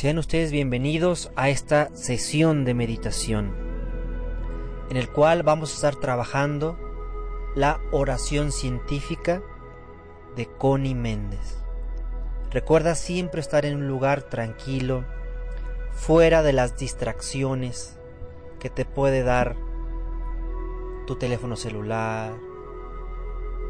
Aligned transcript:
Sean 0.00 0.16
ustedes 0.16 0.50
bienvenidos 0.50 1.30
a 1.36 1.50
esta 1.50 1.94
sesión 1.94 2.64
de 2.64 2.72
meditación, 2.72 3.54
en 4.88 4.96
el 4.96 5.10
cual 5.10 5.42
vamos 5.42 5.72
a 5.72 5.74
estar 5.74 5.96
trabajando 5.96 6.78
la 7.54 7.82
oración 7.92 8.50
científica 8.50 9.42
de 10.36 10.46
Connie 10.46 10.94
Méndez. 10.94 11.58
Recuerda 12.50 12.94
siempre 12.94 13.42
estar 13.42 13.66
en 13.66 13.76
un 13.76 13.88
lugar 13.88 14.22
tranquilo, 14.22 15.04
fuera 15.92 16.42
de 16.42 16.54
las 16.54 16.78
distracciones 16.78 17.98
que 18.58 18.70
te 18.70 18.86
puede 18.86 19.22
dar 19.22 19.54
tu 21.06 21.16
teléfono 21.16 21.56
celular, 21.56 22.32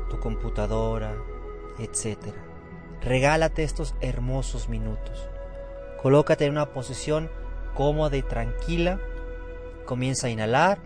tu 0.08 0.20
computadora, 0.20 1.12
etc. 1.80 2.18
Regálate 3.00 3.64
estos 3.64 3.96
hermosos 4.00 4.68
minutos. 4.68 5.28
Colócate 6.02 6.46
en 6.46 6.52
una 6.52 6.66
posición 6.66 7.30
cómoda 7.74 8.16
y 8.16 8.22
tranquila. 8.22 8.98
Comienza 9.84 10.28
a 10.28 10.30
inhalar 10.30 10.78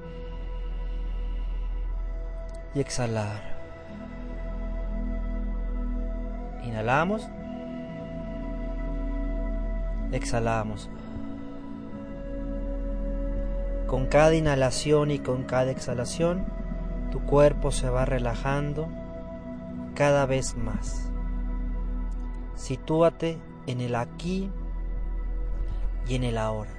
y 2.75 2.81
exhalar. 2.81 3.55
Inhalamos. 6.65 7.29
Exhalamos. 10.11 10.91
Con 13.87 14.07
cada 14.07 14.35
inhalación 14.35 15.13
y 15.13 15.21
con 15.21 15.45
cada 15.45 15.71
exhalación, 15.71 16.45
tu 17.13 17.21
cuerpo 17.21 17.71
se 17.71 17.89
va 17.89 18.05
relajando 18.05 18.89
cada 19.95 20.27
vez 20.27 20.57
más. 20.57 21.11
Sitúate 22.57 23.39
en 23.67 23.81
el 23.81 23.95
aquí 23.95 24.51
y 26.07 26.15
en 26.15 26.25
el 26.25 26.39
ahora. 26.39 26.71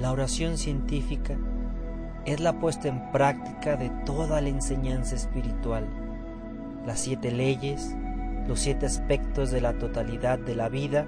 La 0.00 0.10
oración 0.10 0.58
científica 0.58 1.36
es 2.24 2.40
la 2.40 2.58
puesta 2.58 2.88
en 2.88 3.10
práctica 3.12 3.76
de 3.76 3.90
toda 4.04 4.40
la 4.40 4.48
enseñanza 4.48 5.14
espiritual, 5.14 5.86
las 6.86 7.00
siete 7.00 7.30
leyes, 7.30 7.94
los 8.46 8.60
siete 8.60 8.86
aspectos 8.86 9.50
de 9.50 9.60
la 9.60 9.74
totalidad 9.74 10.38
de 10.38 10.54
la 10.54 10.68
vida 10.68 11.06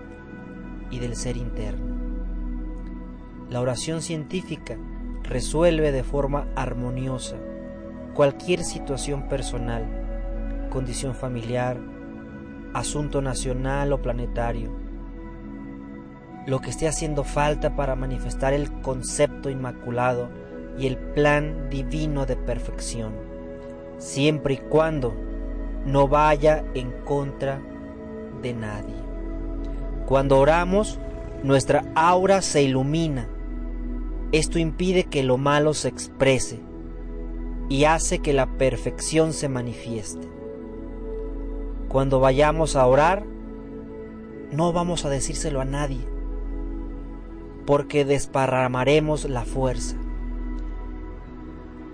y 0.90 0.98
del 0.98 1.16
ser 1.16 1.36
interno. 1.36 1.94
La 3.50 3.60
oración 3.60 4.02
científica 4.02 4.76
resuelve 5.22 5.92
de 5.92 6.02
forma 6.02 6.46
armoniosa 6.54 7.36
cualquier 8.14 8.62
situación 8.62 9.28
personal, 9.28 10.68
condición 10.70 11.14
familiar, 11.14 11.78
asunto 12.72 13.20
nacional 13.20 13.92
o 13.92 14.00
planetario, 14.00 14.70
lo 16.46 16.60
que 16.60 16.70
esté 16.70 16.88
haciendo 16.88 17.24
falta 17.24 17.74
para 17.74 17.96
manifestar 17.96 18.52
el 18.52 18.70
concepto 18.82 19.50
inmaculado 19.50 20.28
y 20.78 20.86
el 20.86 20.98
plan 20.98 21.70
divino 21.70 22.26
de 22.26 22.36
perfección, 22.36 23.14
siempre 23.98 24.54
y 24.54 24.58
cuando 24.58 25.14
no 25.86 26.08
vaya 26.08 26.64
en 26.74 26.90
contra 27.04 27.60
de 28.42 28.52
nadie. 28.52 28.94
Cuando 30.06 30.38
oramos, 30.38 30.98
nuestra 31.42 31.84
aura 31.94 32.42
se 32.42 32.62
ilumina. 32.62 33.28
Esto 34.32 34.58
impide 34.58 35.04
que 35.04 35.22
lo 35.22 35.38
malo 35.38 35.74
se 35.74 35.88
exprese 35.88 36.60
y 37.68 37.84
hace 37.84 38.18
que 38.18 38.32
la 38.32 38.46
perfección 38.58 39.32
se 39.32 39.48
manifieste. 39.48 40.28
Cuando 41.88 42.20
vayamos 42.20 42.76
a 42.76 42.86
orar, 42.86 43.24
no 44.50 44.72
vamos 44.72 45.04
a 45.04 45.10
decírselo 45.10 45.60
a 45.60 45.64
nadie, 45.64 46.04
porque 47.66 48.04
desparramaremos 48.04 49.28
la 49.28 49.44
fuerza. 49.44 49.96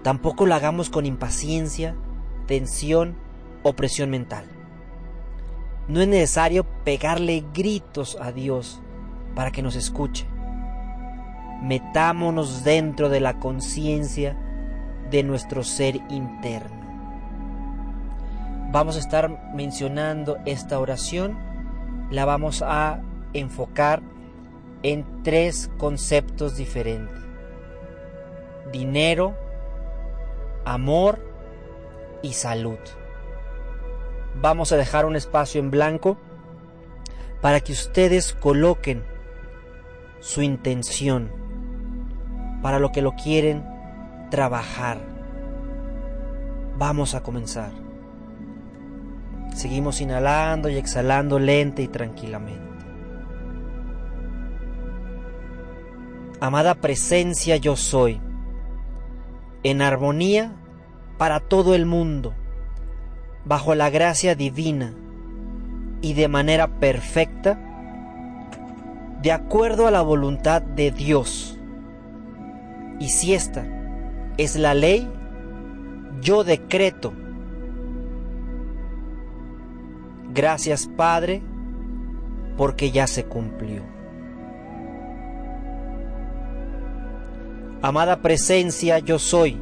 Tampoco 0.03 0.47
lo 0.47 0.55
hagamos 0.55 0.91
con 0.91 1.07
impaciencia, 1.07 1.95
tensión 2.47 3.17
o 3.63 3.75
presión 3.75 4.11
mental. 4.11 4.45
No 5.89 6.01
es 6.01 6.09
necesario 6.09 6.65
pegarle 6.85 7.45
gritos 7.53 8.17
a 8.21 8.33
Dios 8.33 8.81
para 9.35 9.51
que 9.51 9.63
nos 9.63 9.77
escuche. 9.77 10.27
Metámonos 11.63 12.65
dentro 12.65 13.09
de 13.09 13.21
la 13.21 13.39
conciencia 13.39 14.37
de 15.11 15.23
nuestro 15.23 15.63
ser 15.63 15.97
interno. 16.09 16.81
Vamos 18.73 18.97
a 18.97 19.01
estar 19.01 19.53
mencionando 19.53 20.39
esta 20.47 20.79
oración, 20.79 21.37
la 22.11 22.25
vamos 22.25 22.63
a 22.63 23.01
enfocar 23.33 24.01
en 24.83 25.23
tres 25.23 25.71
conceptos 25.79 26.57
diferentes. 26.57 27.19
Dinero, 28.73 29.35
amor 30.65 31.19
y 32.23 32.33
salud. 32.33 32.79
Vamos 34.41 34.73
a 34.73 34.77
dejar 34.77 35.07
un 35.07 35.17
espacio 35.17 35.61
en 35.61 35.71
blanco 35.71 36.17
para 37.41 37.61
que 37.61 37.73
ustedes 37.73 38.33
coloquen 38.33 39.03
su 40.21 40.43
intención 40.43 41.41
para 42.63 42.79
lo 42.79 42.93
que 42.93 43.03
lo 43.03 43.13
quieren 43.13 43.65
trabajar. 44.31 44.99
Vamos 46.79 47.15
a 47.15 47.23
comenzar. 47.23 47.73
Seguimos 49.55 50.01
inhalando 50.01 50.69
y 50.69 50.77
exhalando 50.77 51.39
lenta 51.39 51.83
y 51.83 51.89
tranquilamente. 51.89 52.70
Amada 56.41 56.75
presencia 56.77 57.59
yo 57.59 57.77
soy 57.77 58.19
en 59.63 59.83
armonía 59.83 60.53
para 61.19 61.39
todo 61.39 61.75
el 61.75 61.85
mundo, 61.85 62.33
bajo 63.45 63.75
la 63.75 63.91
gracia 63.91 64.35
divina 64.35 64.95
y 66.01 66.15
de 66.15 66.29
manera 66.29 66.81
perfecta, 66.81 67.61
de 69.21 69.33
acuerdo 69.33 69.87
a 69.87 69.91
la 69.91 70.01
voluntad 70.01 70.63
de 70.63 70.91
Dios. 70.91 71.59
Y 72.99 73.11
si 73.11 73.35
esta 73.35 73.67
es 74.39 74.57
la 74.57 74.73
ley, 74.73 75.11
yo 76.23 76.43
decreto. 76.43 77.13
Gracias 80.33 80.87
Padre, 80.87 81.43
porque 82.57 82.93
ya 82.93 83.07
se 83.07 83.27
cumplió. 83.27 83.90
Amada 87.83 88.21
presencia, 88.21 88.99
yo 88.99 89.19
soy, 89.19 89.59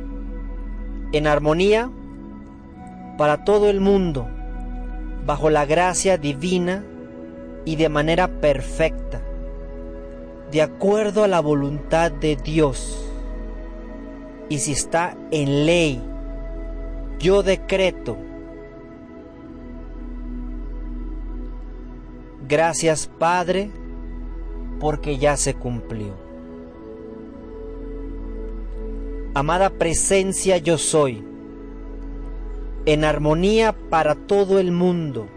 en 1.13 1.27
armonía 1.29 1.89
para 3.17 3.45
todo 3.45 3.71
el 3.71 3.81
mundo, 3.81 4.29
bajo 5.25 5.51
la 5.51 5.67
gracia 5.67 6.19
divina 6.19 6.85
y 7.65 7.77
de 7.77 7.89
manera 7.89 8.41
perfecta, 8.41 9.21
de 10.51 10.63
acuerdo 10.63 11.23
a 11.23 11.29
la 11.29 11.41
voluntad 11.41 12.11
de 12.11 12.35
Dios. 12.35 13.09
Y 14.49 14.59
si 14.59 14.73
está 14.73 15.17
en 15.31 15.67
ley, 15.67 16.03
yo 17.21 17.45
decreto. 17.45 18.17
Gracias 22.49 23.07
Padre, 23.07 23.71
porque 24.81 25.19
ya 25.19 25.37
se 25.37 25.55
cumplió. 25.55 26.28
Amada 29.39 29.71
presencia 29.71 30.57
yo 30.57 30.79
soy, 30.79 31.25
en 32.87 33.05
armonía 33.05 33.73
para 33.89 34.17
todo 34.17 34.59
el 34.59 34.73
mundo, 34.73 35.29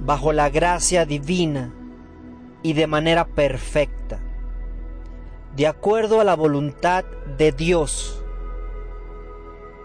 bajo 0.00 0.34
la 0.34 0.50
gracia 0.50 1.06
divina 1.06 1.72
y 2.62 2.74
de 2.74 2.86
manera 2.86 3.24
perfecta, 3.24 4.20
de 5.56 5.68
acuerdo 5.68 6.20
a 6.20 6.24
la 6.24 6.36
voluntad 6.36 7.06
de 7.38 7.50
Dios. 7.50 8.22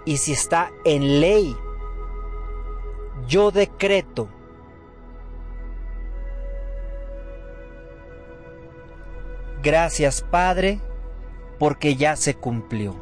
Y 0.03 0.17
si 0.17 0.33
está 0.33 0.69
en 0.83 1.21
ley, 1.21 1.55
yo 3.25 3.51
decreto 3.51 4.27
Gracias 9.63 10.21
Padre 10.21 10.81
porque 11.59 11.95
ya 11.95 12.15
se 12.15 12.35
cumplió. 12.35 12.95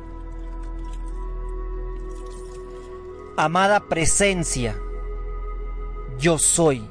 Amada 3.35 3.81
presencia, 3.89 4.75
yo 6.19 6.37
soy, 6.37 6.87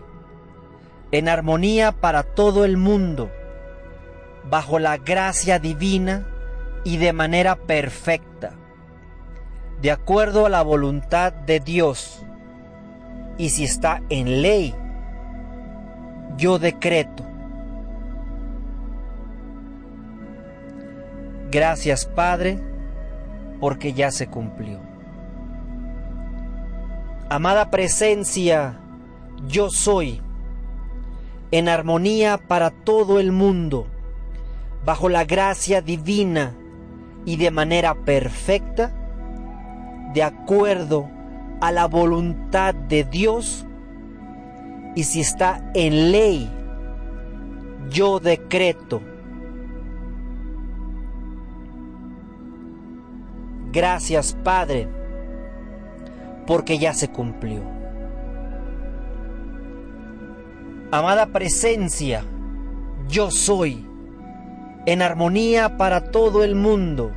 en 1.13 1.29
armonía 1.29 1.93
para 1.93 2.23
todo 2.23 2.65
el 2.65 2.77
mundo, 2.77 3.31
bajo 4.51 4.79
la 4.79 4.97
gracia 4.97 5.59
divina 5.59 6.27
y 6.85 6.97
de 6.97 7.13
manera 7.13 7.57
perfecta, 7.57 8.55
de 9.81 9.93
acuerdo 9.93 10.47
a 10.47 10.49
la 10.49 10.63
voluntad 10.63 11.33
de 11.33 11.61
Dios. 11.61 12.25
Y 13.39 13.51
si 13.51 13.65
está 13.65 14.03
en 14.09 14.43
ley, 14.43 14.75
yo 16.37 16.59
decreto 16.59 17.32
Gracias 21.53 22.07
Padre, 22.07 22.59
porque 23.61 23.93
ya 23.93 24.11
se 24.11 24.27
cumplió. 24.27 24.81
Amada 27.29 27.71
presencia, 27.71 28.81
yo 29.47 29.69
soy, 29.69 30.23
en 31.51 31.69
armonía 31.69 32.39
para 32.39 32.71
todo 32.71 33.21
el 33.21 33.33
mundo, 33.33 33.87
bajo 34.87 35.11
la 35.11 35.27
gracia 35.27 35.83
divina 35.83 36.55
y 37.27 37.37
de 37.37 37.51
manera 37.51 37.97
perfecta, 37.97 38.91
de 40.15 40.23
acuerdo 40.23 41.11
a 41.61 41.71
la 41.71 41.85
voluntad 41.87 42.75
de 42.75 43.05
Dios, 43.05 43.67
y 44.97 45.05
si 45.05 45.21
está 45.21 45.71
en 45.75 46.13
ley, 46.13 46.51
yo 47.91 48.21
decreto. 48.21 49.03
Gracias 53.73 54.37
Padre, 54.45 54.87
porque 56.47 56.79
ya 56.79 56.93
se 56.93 57.09
cumplió. 57.09 57.63
Amada 60.91 61.27
presencia, 61.27 62.23
yo 63.09 63.31
soy, 63.31 63.87
en 64.85 65.01
armonía 65.01 65.79
para 65.79 66.11
todo 66.11 66.45
el 66.45 66.55
mundo, 66.55 67.13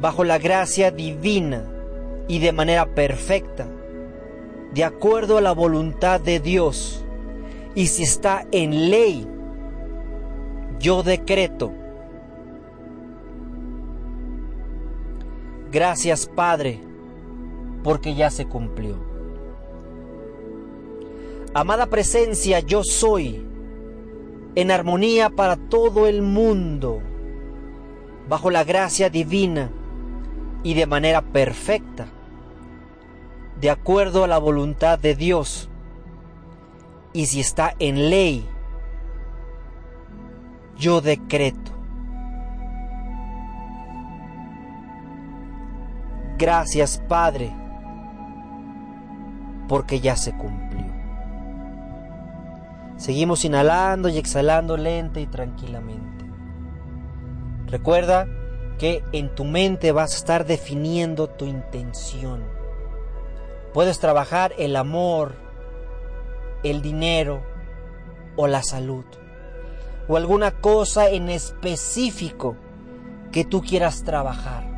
bajo 0.00 0.22
la 0.22 0.38
gracia 0.38 0.90
divina 0.90 1.64
y 2.28 2.40
de 2.40 2.52
manera 2.52 2.94
perfecta, 2.94 3.66
de 4.74 4.84
acuerdo 4.84 5.38
a 5.38 5.40
la 5.40 5.52
voluntad 5.52 6.20
de 6.20 6.40
Dios. 6.40 7.06
Y 7.74 7.86
si 7.86 8.02
está 8.02 8.46
en 8.52 8.90
ley, 8.90 9.26
yo 10.78 11.02
decreto. 11.02 11.72
Gracias 15.74 16.26
Padre, 16.26 16.78
porque 17.82 18.14
ya 18.14 18.30
se 18.30 18.46
cumplió. 18.46 18.94
Amada 21.52 21.86
presencia, 21.86 22.60
yo 22.60 22.84
soy, 22.84 23.44
en 24.54 24.70
armonía 24.70 25.30
para 25.30 25.56
todo 25.56 26.06
el 26.06 26.22
mundo, 26.22 27.02
bajo 28.28 28.52
la 28.52 28.62
gracia 28.62 29.10
divina 29.10 29.72
y 30.62 30.74
de 30.74 30.86
manera 30.86 31.22
perfecta, 31.22 32.06
de 33.60 33.68
acuerdo 33.68 34.22
a 34.22 34.28
la 34.28 34.38
voluntad 34.38 34.96
de 34.96 35.16
Dios. 35.16 35.68
Y 37.12 37.26
si 37.26 37.40
está 37.40 37.74
en 37.80 38.10
ley, 38.10 38.46
yo 40.78 41.00
decreto. 41.00 41.73
Gracias 46.36 47.00
Padre, 47.08 47.54
porque 49.68 50.00
ya 50.00 50.16
se 50.16 50.36
cumplió. 50.36 50.84
Seguimos 52.96 53.44
inhalando 53.44 54.08
y 54.08 54.18
exhalando 54.18 54.76
lenta 54.76 55.20
y 55.20 55.26
tranquilamente. 55.26 56.24
Recuerda 57.66 58.26
que 58.78 59.04
en 59.12 59.34
tu 59.34 59.44
mente 59.44 59.92
vas 59.92 60.14
a 60.14 60.16
estar 60.16 60.46
definiendo 60.46 61.28
tu 61.28 61.44
intención. 61.44 62.42
Puedes 63.72 63.98
trabajar 63.98 64.52
el 64.58 64.76
amor, 64.76 65.34
el 66.62 66.82
dinero 66.82 67.42
o 68.36 68.46
la 68.46 68.62
salud. 68.62 69.04
O 70.08 70.16
alguna 70.16 70.50
cosa 70.50 71.08
en 71.08 71.28
específico 71.28 72.56
que 73.32 73.44
tú 73.44 73.62
quieras 73.62 74.02
trabajar. 74.04 74.73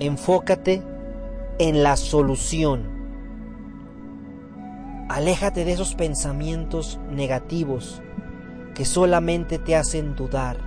Enfócate 0.00 0.82
en 1.58 1.82
la 1.82 1.96
solución 1.96 3.00
Aléjate 5.10 5.64
de 5.64 5.72
esos 5.72 5.96
pensamientos 5.96 7.00
negativos 7.10 8.00
que 8.76 8.84
solamente 8.84 9.58
te 9.58 9.74
hacen 9.74 10.14
dudar. 10.14 10.58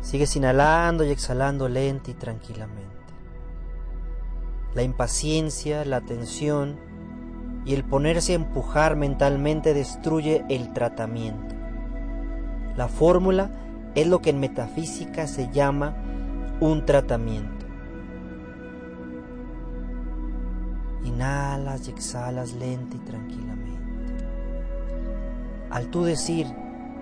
Sigues 0.00 0.34
inhalando 0.34 1.04
y 1.04 1.10
exhalando 1.10 1.68
lenta 1.68 2.10
y 2.10 2.14
tranquilamente. 2.14 2.90
La 4.74 4.82
impaciencia, 4.82 5.84
la 5.84 6.00
tensión 6.00 6.80
y 7.64 7.74
el 7.74 7.84
ponerse 7.84 8.32
a 8.32 8.36
empujar 8.36 8.96
mentalmente 8.96 9.72
destruye 9.72 10.44
el 10.48 10.72
tratamiento. 10.72 11.54
La 12.76 12.88
fórmula 12.88 13.52
es 13.94 14.08
lo 14.08 14.20
que 14.20 14.30
en 14.30 14.40
metafísica 14.40 15.28
se 15.28 15.48
llama 15.52 15.94
un 16.60 16.86
tratamiento. 16.86 17.66
Inhalas 21.04 21.86
y 21.86 21.90
exhalas 21.90 22.54
lenta 22.54 22.96
y 22.96 23.00
tranquilamente. 23.00 24.26
Al 25.70 25.88
tú 25.90 26.04
decir 26.04 26.46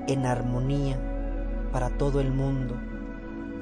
en 0.08 0.26
armonía 0.26 0.98
para 1.72 1.90
todo 1.90 2.20
el 2.20 2.32
mundo, 2.32 2.76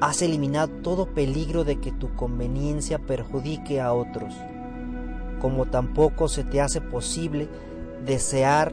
has 0.01 0.23
eliminado 0.23 0.69
todo 0.83 1.07
peligro 1.07 1.65
de 1.65 1.79
que 1.79 1.93
tu 1.93 2.15
conveniencia 2.15 2.99
perjudique 2.99 3.81
a 3.81 3.93
otros, 3.93 4.35
como 5.41 5.67
tampoco 5.67 6.29
se 6.29 6.43
te 6.43 6.61
hace 6.61 6.81
posible 6.81 7.49
desear 8.05 8.73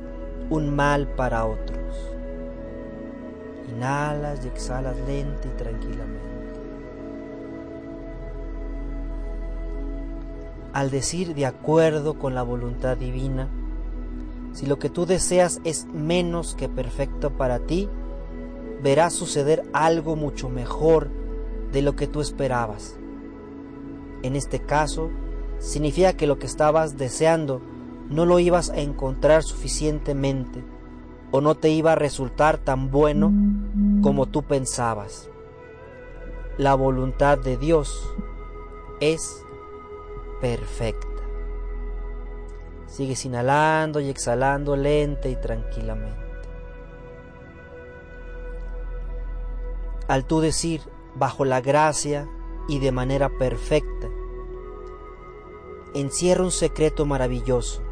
un 0.50 0.74
mal 0.74 1.08
para 1.16 1.46
otros. 1.46 1.78
Inhalas 3.68 4.44
y 4.46 4.48
exhalas 4.48 4.96
lenta 5.06 5.48
y 5.48 5.52
tranquilamente. 5.52 6.29
Al 10.74 10.92
decir 10.92 11.36
de 11.36 11.46
acuerdo 11.46 12.16
con 12.16 12.36
la 12.36 12.44
voluntad 12.44 12.98
divina, 12.98 13.50
si 14.54 14.66
lo 14.66 14.80
que 14.80 14.90
tú 14.90 15.06
deseas 15.06 15.62
es 15.64 15.86
menos 15.94 16.56
que 16.56 16.70
perfecto 16.70 17.32
para 17.32 17.60
ti, 17.60 17.88
verás 18.82 19.14
suceder 19.14 19.64
algo 19.74 20.16
mucho 20.16 20.50
mejor 20.50 21.10
de 21.72 21.82
lo 21.82 21.96
que 21.96 22.08
tú 22.08 22.22
esperabas. 22.22 22.98
En 24.24 24.36
este 24.36 24.60
caso, 24.60 25.10
significa 25.60 26.14
que 26.14 26.28
lo 26.28 26.40
que 26.40 26.46
estabas 26.46 26.98
deseando 26.98 27.62
no 28.10 28.26
lo 28.26 28.40
ibas 28.40 28.70
a 28.70 28.80
encontrar 28.80 29.44
suficientemente 29.44 30.64
o 31.32 31.42
no 31.42 31.56
te 31.56 31.70
iba 31.70 31.92
a 31.92 31.96
resultar 31.96 32.58
tan 32.58 32.90
bueno 32.90 33.32
como 34.02 34.26
tú 34.26 34.44
pensabas. 34.44 35.30
La 36.58 36.74
voluntad 36.74 37.38
de 37.38 37.56
Dios 37.56 38.02
es 39.00 39.46
perfecta. 40.42 41.08
Sigues 42.88 43.26
inhalando 43.26 44.00
y 44.00 44.10
exhalando 44.10 44.76
lenta 44.76 45.28
y 45.30 45.36
tranquilamente. 45.36 46.30
Al 50.08 50.26
tú 50.26 50.42
decir 50.42 50.82
bajo 51.16 51.46
la 51.46 51.62
gracia 51.62 52.28
y 52.68 52.80
de 52.80 52.92
manera 52.92 53.30
perfecta, 53.30 54.08
encierra 55.94 56.44
un 56.44 56.52
secreto 56.52 57.06
maravilloso. 57.06 57.84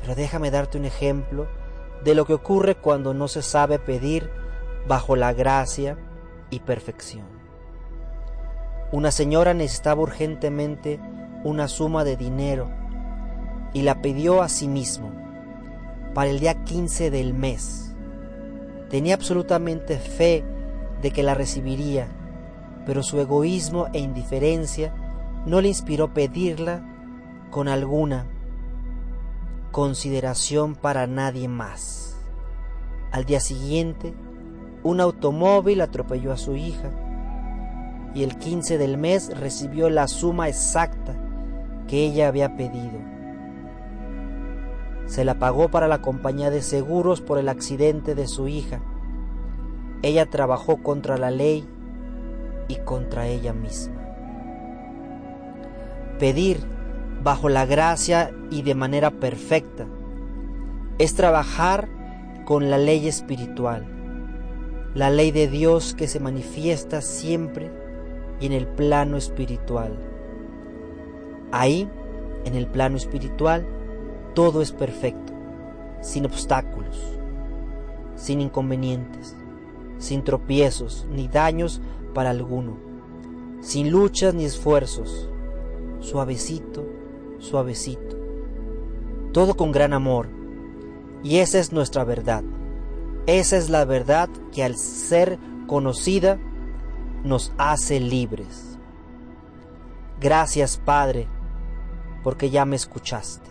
Pero 0.00 0.14
déjame 0.14 0.50
darte 0.50 0.78
un 0.78 0.84
ejemplo 0.84 1.48
de 2.04 2.14
lo 2.14 2.24
que 2.26 2.34
ocurre 2.34 2.76
cuando 2.76 3.12
no 3.12 3.28
se 3.28 3.42
sabe 3.42 3.78
pedir 3.78 4.30
bajo 4.86 5.16
la 5.16 5.32
gracia 5.32 5.98
y 6.50 6.60
perfección. 6.60 7.39
Una 8.92 9.12
señora 9.12 9.54
necesitaba 9.54 10.02
urgentemente 10.02 10.98
una 11.44 11.68
suma 11.68 12.02
de 12.02 12.16
dinero 12.16 12.68
y 13.72 13.82
la 13.82 14.02
pidió 14.02 14.42
a 14.42 14.48
sí 14.48 14.66
mismo 14.66 15.12
para 16.12 16.30
el 16.30 16.40
día 16.40 16.64
15 16.64 17.12
del 17.12 17.32
mes. 17.32 17.94
Tenía 18.88 19.14
absolutamente 19.14 19.96
fe 19.98 20.44
de 21.02 21.12
que 21.12 21.22
la 21.22 21.34
recibiría, 21.34 22.08
pero 22.84 23.04
su 23.04 23.20
egoísmo 23.20 23.86
e 23.92 24.00
indiferencia 24.00 24.92
no 25.46 25.60
le 25.60 25.68
inspiró 25.68 26.12
pedirla 26.12 26.82
con 27.52 27.68
alguna 27.68 28.26
consideración 29.70 30.74
para 30.74 31.06
nadie 31.06 31.46
más. 31.46 32.16
Al 33.12 33.24
día 33.24 33.38
siguiente, 33.38 34.14
un 34.82 35.00
automóvil 35.00 35.80
atropelló 35.80 36.32
a 36.32 36.36
su 36.36 36.56
hija 36.56 36.90
y 38.14 38.22
el 38.24 38.36
15 38.36 38.78
del 38.78 38.98
mes 38.98 39.36
recibió 39.38 39.88
la 39.90 40.08
suma 40.08 40.48
exacta 40.48 41.14
que 41.86 42.04
ella 42.04 42.28
había 42.28 42.56
pedido. 42.56 42.98
Se 45.06 45.24
la 45.24 45.38
pagó 45.38 45.70
para 45.70 45.88
la 45.88 46.00
compañía 46.00 46.50
de 46.50 46.62
seguros 46.62 47.20
por 47.20 47.38
el 47.38 47.48
accidente 47.48 48.14
de 48.14 48.28
su 48.28 48.48
hija. 48.48 48.80
Ella 50.02 50.26
trabajó 50.26 50.82
contra 50.82 51.18
la 51.18 51.30
ley 51.30 51.68
y 52.68 52.76
contra 52.76 53.26
ella 53.26 53.52
misma. 53.52 54.00
Pedir 56.18 56.60
bajo 57.22 57.48
la 57.48 57.66
gracia 57.66 58.30
y 58.50 58.62
de 58.62 58.74
manera 58.74 59.10
perfecta 59.10 59.86
es 60.98 61.14
trabajar 61.14 61.88
con 62.44 62.70
la 62.70 62.78
ley 62.78 63.08
espiritual, 63.08 63.86
la 64.94 65.10
ley 65.10 65.30
de 65.30 65.48
Dios 65.48 65.94
que 65.94 66.08
se 66.08 66.20
manifiesta 66.20 67.00
siempre 67.00 67.70
y 68.40 68.46
en 68.46 68.52
el 68.52 68.66
plano 68.66 69.16
espiritual. 69.16 69.96
Ahí, 71.52 71.88
en 72.44 72.54
el 72.54 72.66
plano 72.66 72.96
espiritual, 72.96 73.66
todo 74.34 74.62
es 74.62 74.72
perfecto, 74.72 75.32
sin 76.00 76.24
obstáculos, 76.24 77.18
sin 78.16 78.40
inconvenientes, 78.40 79.36
sin 79.98 80.24
tropiezos 80.24 81.06
ni 81.10 81.28
daños 81.28 81.80
para 82.14 82.30
alguno, 82.30 82.76
sin 83.60 83.90
luchas 83.90 84.34
ni 84.34 84.44
esfuerzos, 84.44 85.28
suavecito, 86.00 86.86
suavecito, 87.38 88.16
todo 89.32 89.54
con 89.54 89.72
gran 89.72 89.92
amor. 89.92 90.28
Y 91.22 91.38
esa 91.38 91.58
es 91.58 91.72
nuestra 91.72 92.04
verdad. 92.04 92.42
Esa 93.26 93.58
es 93.58 93.68
la 93.68 93.84
verdad 93.84 94.30
que 94.52 94.64
al 94.64 94.76
ser 94.76 95.38
conocida 95.66 96.38
nos 97.24 97.52
hace 97.58 98.00
libres. 98.00 98.78
Gracias 100.20 100.76
Padre, 100.76 101.28
porque 102.22 102.50
ya 102.50 102.64
me 102.64 102.76
escuchaste. 102.76 103.48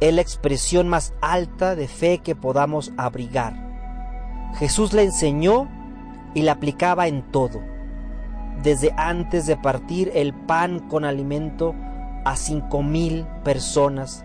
Es 0.00 0.12
la 0.12 0.20
expresión 0.20 0.88
más 0.88 1.14
alta 1.20 1.74
de 1.74 1.88
fe 1.88 2.18
que 2.18 2.34
podamos 2.34 2.92
abrigar 2.96 3.66
Jesús 4.58 4.94
le 4.94 5.02
enseñó 5.02 5.68
y 6.34 6.42
la 6.42 6.52
aplicaba 6.52 7.08
en 7.08 7.22
todo, 7.30 7.62
desde 8.62 8.92
antes 8.96 9.46
de 9.46 9.56
partir 9.56 10.10
el 10.14 10.32
pan 10.32 10.80
con 10.88 11.04
alimento 11.04 11.74
a 12.24 12.36
cinco 12.36 12.82
mil 12.82 13.26
personas, 13.44 14.24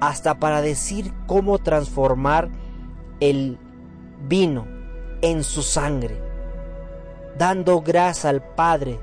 hasta 0.00 0.34
para 0.38 0.62
decir 0.62 1.12
cómo 1.26 1.58
transformar 1.58 2.48
el 3.18 3.58
vino 4.28 4.66
en 5.20 5.42
su 5.42 5.62
sangre, 5.62 6.20
dando 7.38 7.80
gracia 7.80 8.30
al 8.30 8.42
Padre 8.42 9.00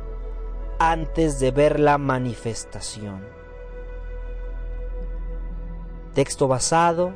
antes 0.80 1.40
de 1.40 1.52
ver 1.52 1.80
la 1.80 1.98
manifestación. 1.98 3.22
Texto 6.14 6.48
basado 6.48 7.16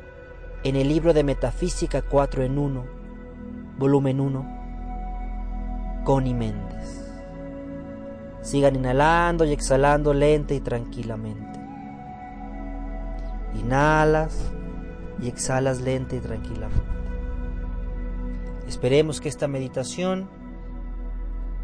en 0.64 0.76
el 0.76 0.88
libro 0.88 1.14
de 1.14 1.24
Metafísica 1.24 2.02
4 2.02 2.44
en 2.44 2.58
1 2.58 3.04
volumen 3.78 4.20
1, 4.20 6.04
Connie 6.04 6.34
Méndez. 6.34 7.02
Sigan 8.42 8.76
inhalando 8.76 9.46
y 9.46 9.54
exhalando 9.54 10.14
lenta 10.14 10.54
y 10.54 10.60
tranquilamente. 10.60 11.60
Inhalas 13.56 14.52
y 15.22 15.28
exhalas 15.28 15.82
lenta 15.82 16.16
y 16.16 16.20
tranquilamente. 16.20 16.82
Esperemos 18.68 19.22
que 19.22 19.30
esta 19.30 19.48
meditación, 19.48 20.30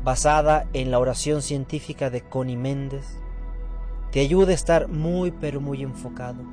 basada 0.03 0.65
en 0.73 0.91
la 0.91 0.99
oración 0.99 1.41
científica 1.41 2.09
de 2.09 2.21
Connie 2.21 2.57
Méndez, 2.57 3.19
te 4.11 4.21
ayude 4.21 4.53
a 4.53 4.55
estar 4.55 4.87
muy 4.87 5.31
pero 5.31 5.61
muy 5.61 5.83
enfocado 5.83 6.43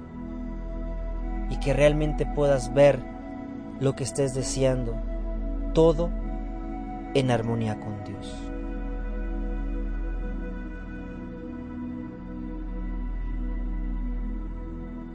y 1.48 1.58
que 1.60 1.72
realmente 1.72 2.26
puedas 2.26 2.74
ver 2.74 3.00
lo 3.80 3.94
que 3.94 4.04
estés 4.04 4.34
deseando 4.34 4.94
todo 5.72 6.10
en 7.14 7.30
armonía 7.30 7.78
con 7.78 8.04
Dios. 8.04 8.45